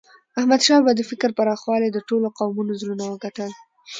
[0.39, 3.51] احمدشاه بابا د فکر پراخوالي د ټولو قومونو زړونه وګټل.